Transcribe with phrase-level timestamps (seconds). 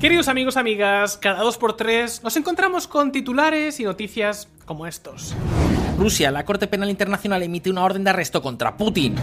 [0.00, 5.34] Queridos amigos, amigas, cada dos por tres nos encontramos con titulares y noticias como estos.
[5.98, 9.16] Rusia, la Corte Penal Internacional emite una orden de arresto contra Putin.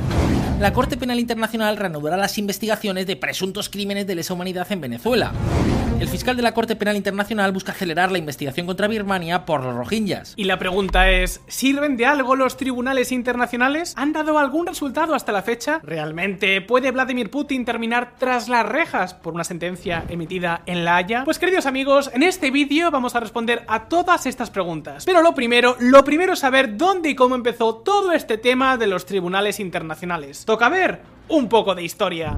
[0.59, 5.31] La Corte Penal Internacional reanudará las investigaciones de presuntos crímenes de lesa humanidad en Venezuela.
[5.97, 9.73] El fiscal de la Corte Penal Internacional busca acelerar la investigación contra Birmania por los
[9.73, 10.33] rohingyas.
[10.35, 13.93] Y la pregunta es, ¿sirven de algo los tribunales internacionales?
[13.95, 15.79] ¿Han dado algún resultado hasta la fecha?
[15.83, 21.23] ¿Realmente puede Vladimir Putin terminar tras las rejas por una sentencia emitida en La Haya?
[21.23, 25.05] Pues queridos amigos, en este vídeo vamos a responder a todas estas preguntas.
[25.05, 28.87] Pero lo primero, lo primero es saber dónde y cómo empezó todo este tema de
[28.87, 30.43] los tribunales internacionales.
[30.43, 32.37] Toca ver un poco de historia.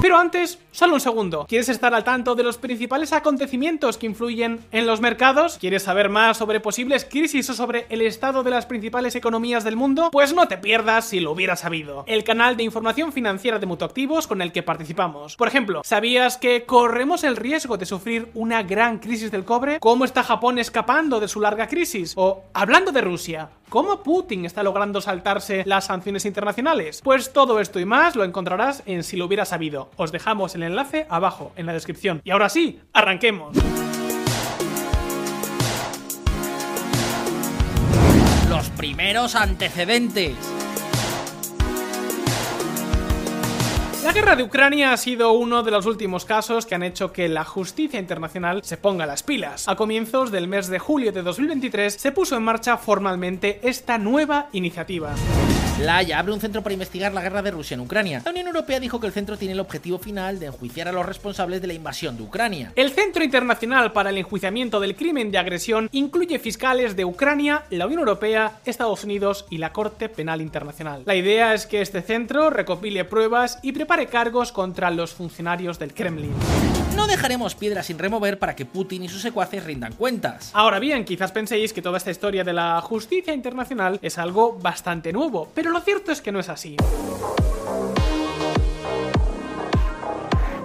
[0.00, 1.44] Pero antes, solo un segundo.
[1.48, 5.58] ¿Quieres estar al tanto de los principales acontecimientos que influyen en los mercados?
[5.58, 9.74] ¿Quieres saber más sobre posibles crisis o sobre el estado de las principales economías del
[9.74, 10.10] mundo?
[10.12, 12.04] Pues no te pierdas si lo hubieras sabido.
[12.06, 15.34] El canal de información financiera de Mutuactivos con el que participamos.
[15.34, 19.80] Por ejemplo, ¿sabías que corremos el riesgo de sufrir una gran crisis del cobre?
[19.80, 22.12] ¿Cómo está Japón escapando de su larga crisis?
[22.16, 27.02] O, hablando de Rusia, ¿Cómo Putin está logrando saltarse las sanciones internacionales?
[27.04, 29.90] Pues todo esto y más lo encontrarás en Si lo hubiera sabido.
[29.96, 32.22] Os dejamos el enlace abajo en la descripción.
[32.24, 33.54] Y ahora sí, arranquemos.
[38.48, 40.57] Los primeros antecedentes.
[44.08, 47.28] La guerra de Ucrania ha sido uno de los últimos casos que han hecho que
[47.28, 49.68] la justicia internacional se ponga las pilas.
[49.68, 54.48] A comienzos del mes de julio de 2023 se puso en marcha formalmente esta nueva
[54.52, 55.14] iniciativa.
[55.80, 58.20] La Haya abre un centro para investigar la guerra de Rusia en Ucrania.
[58.24, 61.06] La Unión Europea dijo que el centro tiene el objetivo final de enjuiciar a los
[61.06, 62.72] responsables de la invasión de Ucrania.
[62.74, 67.86] El Centro Internacional para el Enjuiciamiento del Crimen de Agresión incluye fiscales de Ucrania, la
[67.86, 71.02] Unión Europea, Estados Unidos y la Corte Penal Internacional.
[71.06, 75.94] La idea es que este centro recopile pruebas y prepare cargos contra los funcionarios del
[75.94, 76.32] Kremlin.
[76.98, 80.50] No dejaremos piedras sin remover para que Putin y sus secuaces rindan cuentas.
[80.52, 85.12] Ahora bien, quizás penséis que toda esta historia de la justicia internacional es algo bastante
[85.12, 86.76] nuevo, pero lo cierto es que no es así.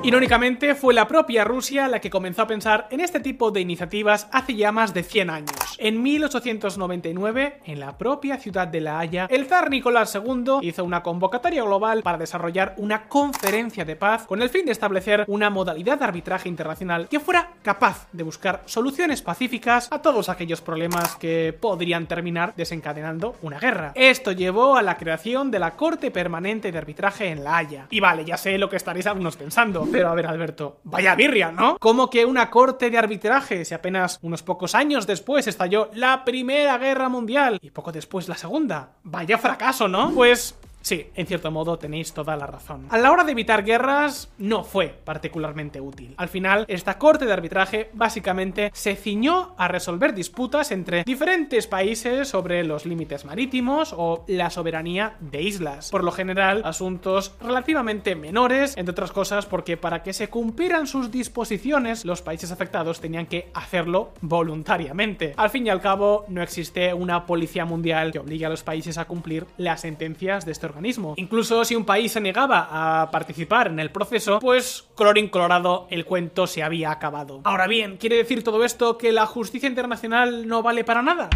[0.06, 4.28] Irónicamente, fue la propia Rusia la que comenzó a pensar en este tipo de iniciativas
[4.34, 5.78] hace ya más de 100 años.
[5.78, 11.02] En 1899, en la propia ciudad de La Haya, el zar Nicolás II hizo una
[11.02, 15.98] convocatoria global para desarrollar una conferencia de paz con el fin de establecer una modalidad
[16.00, 21.58] de arbitraje internacional que fuera capaz de buscar soluciones pacíficas a todos aquellos problemas que
[21.58, 23.94] podrían terminar desencadenando una guerra.
[23.96, 27.88] Esto llevó a la creación de la Corte Permanente de Arbitraje en La Haya.
[27.90, 29.93] Y vale, ya sé lo que estaréis algunos pensando.
[29.94, 31.78] Pero a ver, Alberto, vaya birria, ¿no?
[31.80, 36.78] ¿Cómo que una corte de arbitraje si apenas unos pocos años después estalló la Primera
[36.80, 38.94] Guerra Mundial y poco después la Segunda?
[39.04, 40.12] Vaya fracaso, ¿no?
[40.12, 42.88] Pues Sí, en cierto modo tenéis toda la razón.
[42.90, 46.14] A la hora de evitar guerras, no fue particularmente útil.
[46.18, 52.28] Al final, esta corte de arbitraje básicamente se ciñó a resolver disputas entre diferentes países
[52.28, 55.90] sobre los límites marítimos o la soberanía de islas.
[55.90, 61.12] Por lo general, asuntos relativamente menores, entre otras cosas porque para que se cumplieran sus
[61.12, 65.34] disposiciones, los países afectados tenían que hacerlo voluntariamente.
[65.38, 68.98] Al fin y al cabo, no existe una policía mundial que obligue a los países
[68.98, 70.73] a cumplir las sentencias de este
[71.18, 72.68] Incluso si un país se negaba
[73.02, 77.42] a participar en el proceso, pues colorín colorado el cuento se había acabado.
[77.44, 81.30] Ahora bien, ¿quiere decir todo esto que la justicia internacional no vale para nada?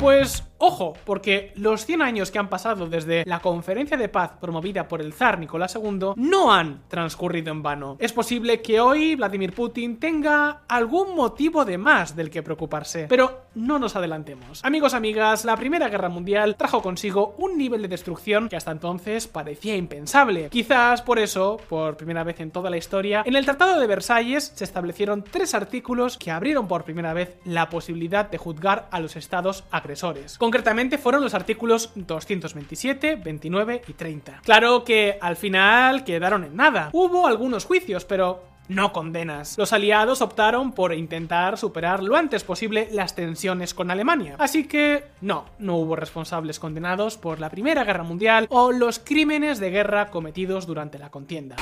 [0.00, 4.88] Pues Ojo, porque los 100 años que han pasado desde la conferencia de paz promovida
[4.88, 7.96] por el zar Nicolás II no han transcurrido en vano.
[8.00, 13.42] Es posible que hoy Vladimir Putin tenga algún motivo de más del que preocuparse, pero
[13.54, 14.64] no nos adelantemos.
[14.64, 19.28] Amigos, amigas, la Primera Guerra Mundial trajo consigo un nivel de destrucción que hasta entonces
[19.28, 20.48] parecía impensable.
[20.50, 24.52] Quizás por eso, por primera vez en toda la historia, en el Tratado de Versalles
[24.56, 29.14] se establecieron tres artículos que abrieron por primera vez la posibilidad de juzgar a los
[29.14, 30.36] estados agresores.
[30.48, 34.40] Concretamente fueron los artículos 227, 29 y 30.
[34.42, 36.88] Claro que al final quedaron en nada.
[36.94, 39.58] Hubo algunos juicios, pero no condenas.
[39.58, 44.36] Los aliados optaron por intentar superar lo antes posible las tensiones con Alemania.
[44.38, 49.60] Así que no, no hubo responsables condenados por la Primera Guerra Mundial o los crímenes
[49.60, 51.56] de guerra cometidos durante la contienda.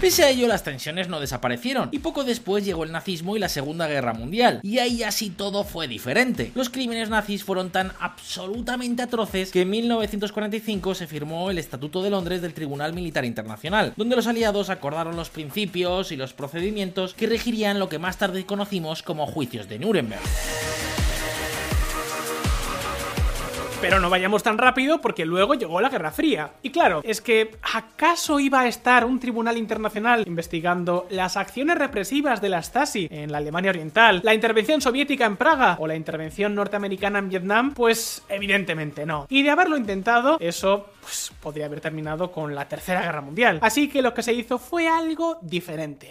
[0.00, 3.48] Pese a ello, las tensiones no desaparecieron, y poco después llegó el nazismo y la
[3.48, 6.52] Segunda Guerra Mundial, y ahí así todo fue diferente.
[6.54, 12.10] Los crímenes nazis fueron tan absolutamente atroces que en 1945 se firmó el Estatuto de
[12.10, 17.26] Londres del Tribunal Militar Internacional, donde los aliados acordaron los principios y los procedimientos que
[17.26, 20.20] regirían lo que más tarde conocimos como juicios de Nuremberg.
[23.80, 26.52] Pero no vayamos tan rápido porque luego llegó la Guerra Fría.
[26.62, 32.40] Y claro, es que ¿acaso iba a estar un tribunal internacional investigando las acciones represivas
[32.40, 36.54] de la Stasi en la Alemania Oriental, la intervención soviética en Praga o la intervención
[36.54, 37.74] norteamericana en Vietnam?
[37.74, 39.26] Pues evidentemente no.
[39.28, 43.58] Y de haberlo intentado, eso pues, podría haber terminado con la Tercera Guerra Mundial.
[43.62, 46.08] Así que lo que se hizo fue algo diferente.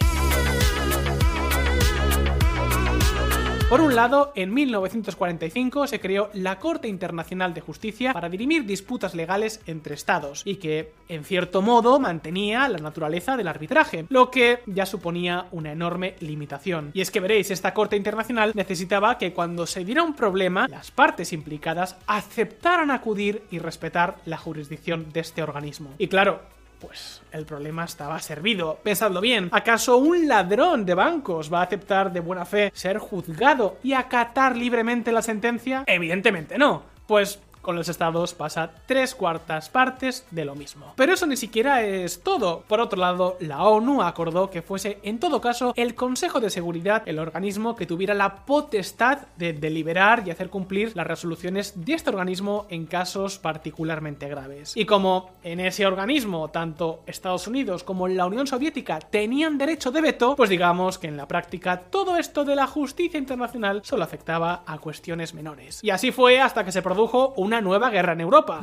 [3.68, 9.16] Por un lado, en 1945 se creó la Corte Internacional de Justicia para dirimir disputas
[9.16, 14.60] legales entre estados y que, en cierto modo, mantenía la naturaleza del arbitraje, lo que
[14.68, 16.92] ya suponía una enorme limitación.
[16.94, 20.92] Y es que veréis, esta Corte Internacional necesitaba que cuando se diera un problema, las
[20.92, 25.90] partes implicadas aceptaran acudir y respetar la jurisdicción de este organismo.
[25.98, 26.42] Y claro,
[26.80, 28.80] pues el problema estaba servido.
[28.84, 33.78] Pensadlo bien, ¿acaso un ladrón de bancos va a aceptar de buena fe ser juzgado
[33.84, 35.84] y acatar libremente la sentencia?
[35.88, 36.84] Evidentemente no.
[37.08, 40.94] Pues con los estados pasa tres cuartas partes de lo mismo.
[40.96, 42.64] Pero eso ni siquiera es todo.
[42.68, 47.02] Por otro lado, la ONU acordó que fuese en todo caso el Consejo de Seguridad
[47.08, 52.12] el organismo que tuviera la potestad de deliberar y hacer cumplir las resoluciones de este
[52.12, 54.78] organismo en casos particularmente graves.
[54.78, 60.02] Y como en ese organismo tanto Estados Unidos como la Unión Soviética tenían derecho de
[60.02, 64.62] veto, pues digamos que en la práctica todo esto de la justicia internacional solo afectaba
[64.68, 65.84] a cuestiones menores.
[65.84, 68.62] Y así fue hasta que se produjo una nueva guerra en Europa.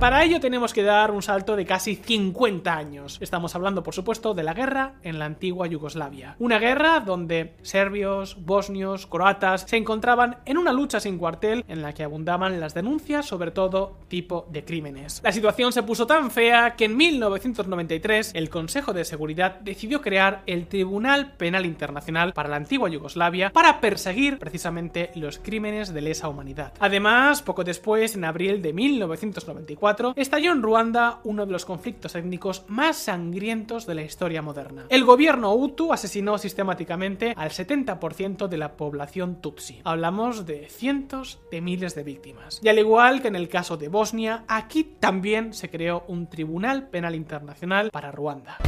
[0.00, 3.18] Para ello tenemos que dar un salto de casi 50 años.
[3.20, 6.36] Estamos hablando, por supuesto, de la guerra en la antigua Yugoslavia.
[6.38, 11.92] Una guerra donde serbios, bosnios, croatas se encontraban en una lucha sin cuartel en la
[11.92, 15.20] que abundaban las denuncias sobre todo tipo de crímenes.
[15.22, 20.42] La situación se puso tan fea que en 1993 el Consejo de Seguridad decidió crear
[20.46, 26.28] el Tribunal Penal Internacional para la antigua Yugoslavia para perseguir precisamente los crímenes de lesa
[26.28, 26.72] humanidad.
[26.80, 32.64] Además, poco después, en abril de 1994, estalló en Ruanda uno de los conflictos étnicos
[32.68, 34.86] más sangrientos de la historia moderna.
[34.88, 39.80] El gobierno Hutu asesinó sistemáticamente al 70% de la población Tutsi.
[39.84, 42.60] Hablamos de cientos de miles de víctimas.
[42.62, 46.88] Y al igual que en el caso de Bosnia, aquí también se creó un Tribunal
[46.88, 48.58] Penal Internacional para Ruanda.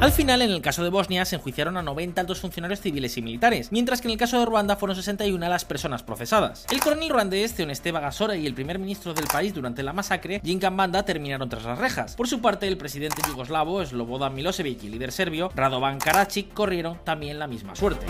[0.00, 3.22] Al final, en el caso de Bosnia, se enjuiciaron a 90 altos funcionarios civiles y
[3.22, 6.64] militares, mientras que en el caso de Ruanda fueron 61 las personas procesadas.
[6.70, 10.74] El coronel ruandés Theoneste Bagasora y el primer ministro del país durante la masacre, Jinkan
[10.74, 12.16] Banda, terminaron tras las rejas.
[12.16, 16.98] Por su parte, el presidente yugoslavo, Slobodan Milosevic y el líder serbio, Radovan Karadzic, corrieron
[17.04, 18.06] también la misma suerte.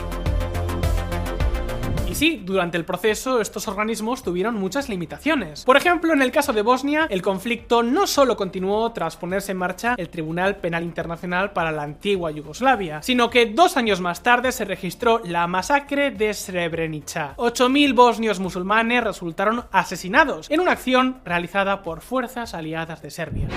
[2.20, 5.64] Sí, durante el proceso estos organismos tuvieron muchas limitaciones.
[5.64, 9.56] Por ejemplo, en el caso de Bosnia, el conflicto no solo continuó tras ponerse en
[9.56, 14.52] marcha el Tribunal Penal Internacional para la antigua Yugoslavia, sino que dos años más tarde
[14.52, 17.36] se registró la masacre de Srebrenica.
[17.38, 23.48] 8.000 bosnios musulmanes resultaron asesinados en una acción realizada por fuerzas aliadas de Serbia.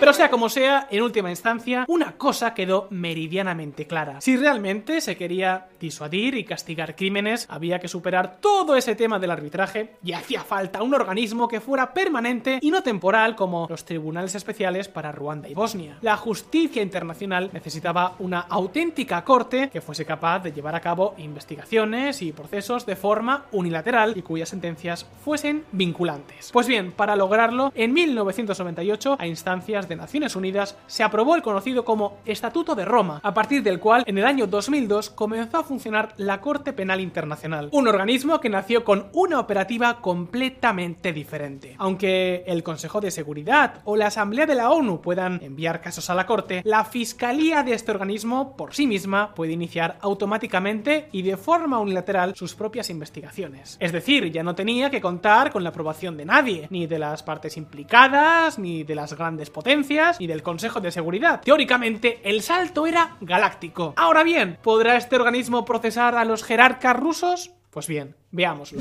[0.00, 4.22] Pero sea como sea, en última instancia, una cosa quedó meridianamente clara.
[4.22, 9.30] Si realmente se quería disuadir y castigar crímenes, había que superar todo ese tema del
[9.30, 14.34] arbitraje y hacía falta un organismo que fuera permanente y no temporal como los tribunales
[14.34, 15.98] especiales para Ruanda y Bosnia.
[16.00, 22.22] La justicia internacional necesitaba una auténtica corte que fuese capaz de llevar a cabo investigaciones
[22.22, 26.52] y procesos de forma unilateral y cuyas sentencias fuesen vinculantes.
[26.54, 31.84] Pues bien, para lograrlo, en 1998, a instancias de Naciones Unidas, se aprobó el conocido
[31.84, 36.14] como Estatuto de Roma, a partir del cual en el año 2002 comenzó a funcionar
[36.16, 41.74] la Corte Penal Internacional, un organismo que nació con una operativa completamente diferente.
[41.78, 46.14] Aunque el Consejo de Seguridad o la Asamblea de la ONU puedan enviar casos a
[46.14, 51.36] la Corte, la Fiscalía de este organismo por sí misma puede iniciar automáticamente y de
[51.36, 53.76] forma unilateral sus propias investigaciones.
[53.80, 57.22] Es decir, ya no tenía que contar con la aprobación de nadie, ni de las
[57.22, 59.79] partes implicadas, ni de las grandes potencias,
[60.18, 61.40] y del Consejo de Seguridad.
[61.40, 63.94] Teóricamente, el salto era galáctico.
[63.96, 67.52] Ahora bien, ¿podrá este organismo procesar a los jerarcas rusos?
[67.70, 68.80] Pues bien, veámoslo.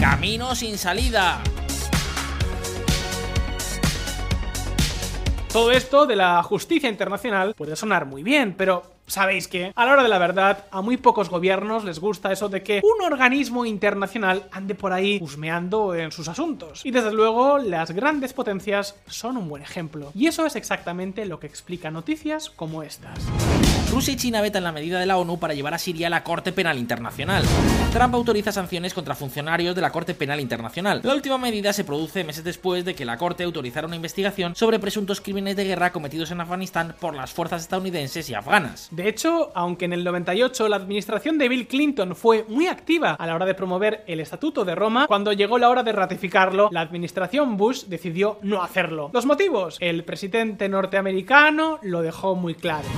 [0.00, 1.42] Camino sin salida.
[5.52, 9.92] Todo esto de la justicia internacional puede sonar muy bien, pero sabéis que, a la
[9.92, 13.64] hora de la verdad, a muy pocos gobiernos les gusta eso de que un organismo
[13.66, 16.84] internacional ande por ahí husmeando en sus asuntos.
[16.84, 20.10] Y desde luego, las grandes potencias son un buen ejemplo.
[20.14, 23.18] Y eso es exactamente lo que explica noticias como estas.
[23.96, 26.22] Rusia y China vetan la medida de la ONU para llevar a Siria a la
[26.22, 27.42] Corte Penal Internacional.
[27.94, 31.00] Trump autoriza sanciones contra funcionarios de la Corte Penal Internacional.
[31.02, 34.78] La última medida se produce meses después de que la Corte autorizara una investigación sobre
[34.78, 38.88] presuntos crímenes de guerra cometidos en Afganistán por las fuerzas estadounidenses y afganas.
[38.90, 43.26] De hecho, aunque en el 98 la administración de Bill Clinton fue muy activa a
[43.26, 46.82] la hora de promover el Estatuto de Roma, cuando llegó la hora de ratificarlo, la
[46.82, 49.08] administración Bush decidió no hacerlo.
[49.14, 52.88] Los motivos, el presidente norteamericano lo dejó muy claro.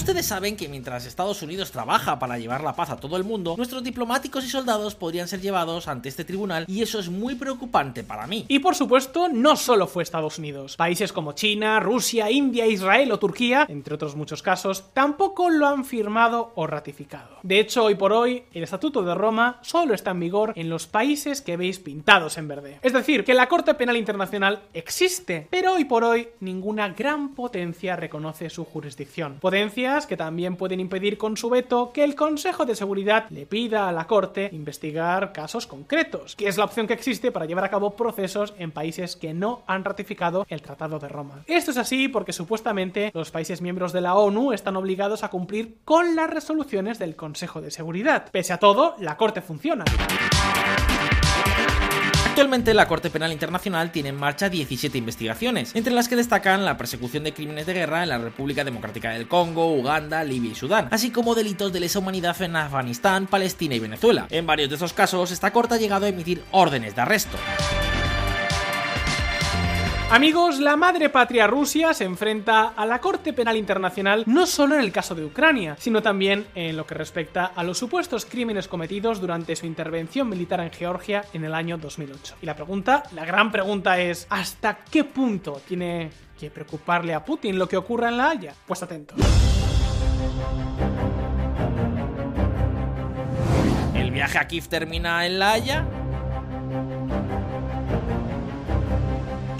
[0.00, 3.54] Ustedes saben que mientras Estados Unidos trabaja para llevar la paz a todo el mundo,
[3.58, 8.02] nuestros diplomáticos y soldados podrían ser llevados ante este tribunal y eso es muy preocupante
[8.02, 8.46] para mí.
[8.48, 10.76] Y por supuesto, no solo fue Estados Unidos.
[10.76, 15.84] Países como China, Rusia, India, Israel o Turquía, entre otros muchos casos, tampoco lo han
[15.84, 17.36] firmado o ratificado.
[17.42, 20.86] De hecho, hoy por hoy, el Estatuto de Roma solo está en vigor en los
[20.86, 22.78] países que veis pintados en verde.
[22.80, 27.96] Es decir, que la Corte Penal Internacional existe, pero hoy por hoy ninguna gran potencia
[27.96, 29.36] reconoce su jurisdicción.
[29.40, 33.88] Potencia que también pueden impedir con su veto que el Consejo de Seguridad le pida
[33.88, 37.70] a la Corte investigar casos concretos, que es la opción que existe para llevar a
[37.70, 41.42] cabo procesos en países que no han ratificado el Tratado de Roma.
[41.46, 45.78] Esto es así porque supuestamente los países miembros de la ONU están obligados a cumplir
[45.84, 48.30] con las resoluciones del Consejo de Seguridad.
[48.30, 49.84] Pese a todo, la Corte funciona.
[52.26, 56.76] Actualmente la Corte Penal Internacional tiene en marcha 17 investigaciones, entre las que destacan la
[56.76, 60.88] persecución de crímenes de guerra en la República Democrática del Congo, Uganda, Libia y Sudán,
[60.90, 64.26] así como delitos de lesa humanidad en Afganistán, Palestina y Venezuela.
[64.30, 67.36] En varios de esos casos, esta Corte ha llegado a emitir órdenes de arresto.
[70.10, 74.80] Amigos, la madre patria Rusia se enfrenta a la Corte Penal Internacional no solo en
[74.80, 79.20] el caso de Ucrania, sino también en lo que respecta a los supuestos crímenes cometidos
[79.20, 82.38] durante su intervención militar en Georgia en el año 2008.
[82.42, 87.56] Y la pregunta, la gran pregunta es, ¿hasta qué punto tiene que preocuparle a Putin
[87.56, 88.52] lo que ocurra en La Haya?
[88.66, 89.16] Pues atentos.
[93.94, 95.99] ¿El viaje a Kiev termina en La Haya?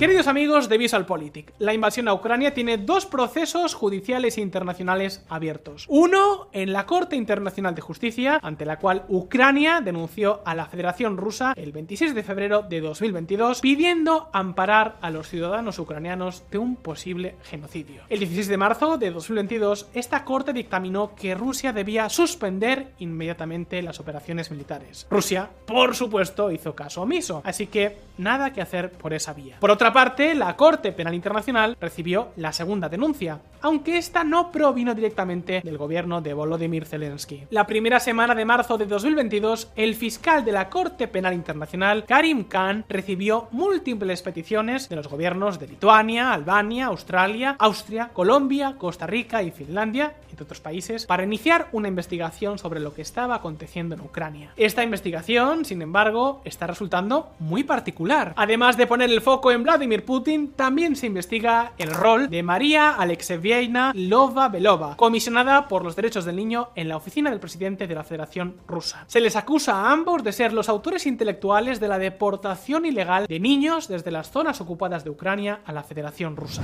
[0.00, 5.84] Queridos amigos de VisualPolitik, la invasión a Ucrania tiene dos procesos judiciales internacionales abiertos.
[5.88, 11.18] Uno en la Corte Internacional de Justicia, ante la cual Ucrania denunció a la Federación
[11.18, 16.76] Rusa el 26 de febrero de 2022 pidiendo amparar a los ciudadanos ucranianos de un
[16.76, 18.00] posible genocidio.
[18.08, 24.00] El 16 de marzo de 2022, esta Corte dictaminó que Rusia debía suspender inmediatamente las
[24.00, 25.06] operaciones militares.
[25.10, 29.58] Rusia, por supuesto, hizo caso omiso, así que nada que hacer por esa vía.
[29.60, 34.94] Por otra parte, la Corte Penal Internacional recibió la segunda denuncia, aunque esta no provino
[34.94, 37.44] directamente del gobierno de Volodymyr Zelensky.
[37.50, 42.44] La primera semana de marzo de 2022, el fiscal de la Corte Penal Internacional, Karim
[42.44, 49.42] Khan, recibió múltiples peticiones de los gobiernos de Lituania, Albania, Australia, Austria, Colombia, Costa Rica
[49.42, 54.00] y Finlandia, entre otros países, para iniciar una investigación sobre lo que estaba aconteciendo en
[54.00, 54.52] Ucrania.
[54.56, 58.32] Esta investigación, sin embargo, está resultando muy particular.
[58.36, 62.90] Además de poner el foco en Vladimir Putin, también se investiga el rol de María
[62.90, 68.04] Alexevievna Lova-Belova, comisionada por los derechos del niño en la oficina del presidente de la
[68.04, 69.06] Federación Rusa.
[69.06, 73.40] Se les acusa a ambos de ser los autores intelectuales de la deportación ilegal de
[73.40, 76.60] niños desde las zonas ocupadas de Ucrania a la Federación Rusa.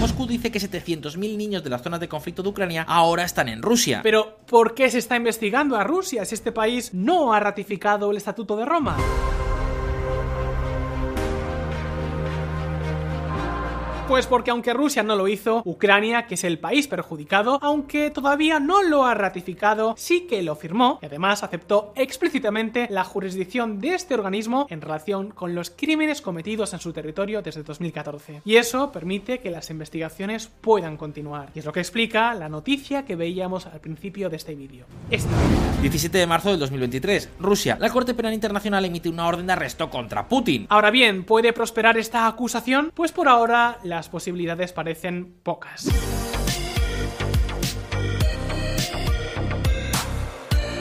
[0.00, 3.60] Moscú dice que 700.000 niños de las zonas de conflicto de Ucrania ahora están en
[3.60, 4.00] Rusia.
[4.02, 8.16] Pero, ¿por qué se está investigando a Rusia si este país no ha ratificado el
[8.16, 8.96] Estatuto de Roma?
[14.08, 18.60] Pues porque aunque Rusia no lo hizo, Ucrania, que es el país perjudicado, aunque todavía
[18.60, 23.94] no lo ha ratificado, sí que lo firmó y además aceptó explícitamente la jurisdicción de
[23.94, 28.42] este organismo en relación con los crímenes cometidos en su territorio desde 2014.
[28.44, 31.50] Y eso permite que las investigaciones puedan continuar.
[31.56, 34.86] Y es lo que explica la noticia que veíamos al principio de este vídeo.
[35.10, 35.34] Esta.
[35.82, 37.30] 17 de marzo del 2023.
[37.40, 37.76] Rusia.
[37.80, 40.66] La Corte Penal Internacional emite una orden de arresto contra Putin.
[40.68, 42.92] Ahora bien, ¿puede prosperar esta acusación?
[42.94, 45.88] Pues por ahora la las posibilidades parecen pocas.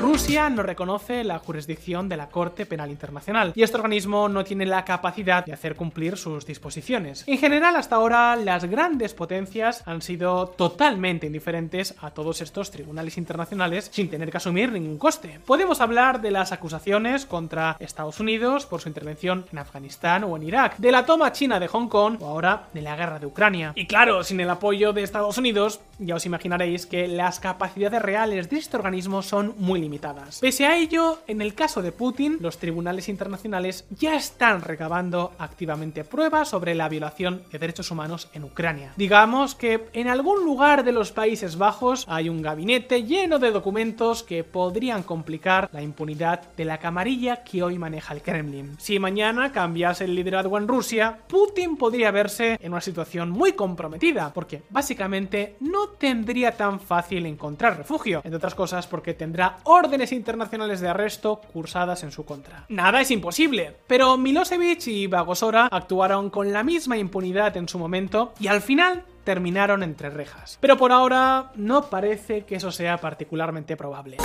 [0.05, 4.67] Rusia no reconoce la jurisdicción de la Corte Penal Internacional y este organismo no tiene
[4.67, 7.23] la capacidad de hacer cumplir sus disposiciones.
[7.25, 13.17] En general, hasta ahora, las grandes potencias han sido totalmente indiferentes a todos estos tribunales
[13.17, 15.39] internacionales sin tener que asumir ningún coste.
[15.43, 20.43] Podemos hablar de las acusaciones contra Estados Unidos por su intervención en Afganistán o en
[20.43, 23.73] Irak, de la toma china de Hong Kong o ahora de la guerra de Ucrania.
[23.73, 28.51] Y claro, sin el apoyo de Estados Unidos, ya os imaginaréis que las capacidades reales
[28.51, 29.94] de este organismo son muy limitadas.
[30.41, 36.03] Pese a ello, en el caso de Putin, los tribunales internacionales ya están recabando activamente
[36.03, 38.93] pruebas sobre la violación de derechos humanos en Ucrania.
[38.97, 44.23] Digamos que en algún lugar de los Países Bajos hay un gabinete lleno de documentos
[44.23, 48.75] que podrían complicar la impunidad de la camarilla que hoy maneja el Kremlin.
[48.79, 54.31] Si mañana cambiase el liderazgo en Rusia, Putin podría verse en una situación muy comprometida,
[54.33, 60.81] porque básicamente no tendría tan fácil encontrar refugio, entre otras cosas porque tendrá órdenes internacionales
[60.81, 62.65] de arresto cursadas en su contra.
[62.69, 68.33] Nada es imposible, pero Milosevic y Bagosora actuaron con la misma impunidad en su momento
[68.39, 70.57] y al final terminaron entre rejas.
[70.59, 74.17] Pero por ahora no parece que eso sea particularmente probable.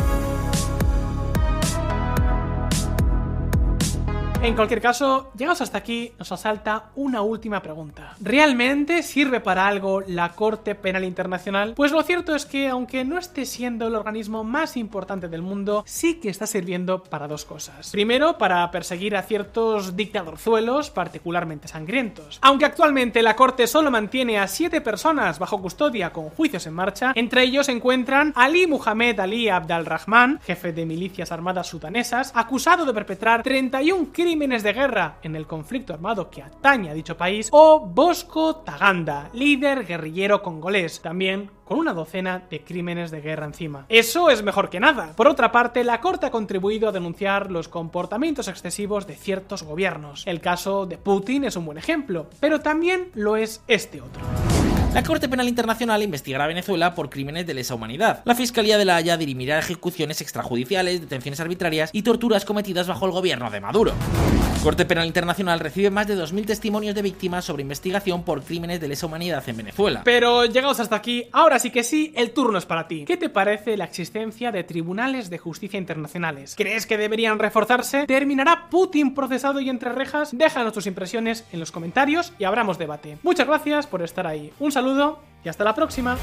[4.42, 8.16] En cualquier caso, llegados hasta aquí, nos asalta una última pregunta.
[8.22, 11.74] ¿Realmente sirve para algo la Corte Penal Internacional?
[11.76, 15.84] Pues lo cierto es que, aunque no esté siendo el organismo más importante del mundo,
[15.86, 17.90] sí que está sirviendo para dos cosas.
[17.90, 22.38] Primero, para perseguir a ciertos dictadorzuelos particularmente sangrientos.
[22.40, 27.12] Aunque actualmente la Corte solo mantiene a siete personas bajo custodia con juicios en marcha,
[27.14, 32.86] entre ellos se encuentran Ali Muhammad Ali Abdal Rahman, jefe de milicias armadas sudanesas, acusado
[32.86, 37.16] de perpetrar 31 crímenes crímenes de guerra en el conflicto armado que atañe a dicho
[37.16, 43.46] país, o Bosco Taganda, líder guerrillero congolés, también con una docena de crímenes de guerra
[43.46, 43.86] encima.
[43.88, 45.14] Eso es mejor que nada.
[45.16, 50.22] Por otra parte, la Corte ha contribuido a denunciar los comportamientos excesivos de ciertos gobiernos.
[50.28, 54.22] El caso de Putin es un buen ejemplo, pero también lo es este otro.
[54.92, 58.22] La Corte Penal Internacional investigará a Venezuela por crímenes de lesa humanidad.
[58.24, 63.12] La Fiscalía de la Haya dirimirá ejecuciones extrajudiciales, detenciones arbitrarias y torturas cometidas bajo el
[63.12, 63.92] gobierno de Maduro.
[64.64, 68.88] Corte Penal Internacional recibe más de 2.000 testimonios de víctimas sobre investigación por crímenes de
[68.88, 70.02] lesa humanidad en Venezuela.
[70.04, 73.04] Pero llegados hasta aquí, ahora sí que sí, el turno es para ti.
[73.06, 76.56] ¿Qué te parece la existencia de tribunales de justicia internacionales?
[76.58, 78.06] ¿Crees que deberían reforzarse?
[78.06, 80.36] ¿Terminará Putin procesado y entre rejas?
[80.36, 83.16] Déjanos tus impresiones en los comentarios y abramos debate.
[83.22, 84.52] Muchas gracias por estar ahí.
[84.58, 86.16] Un saludo y hasta la próxima.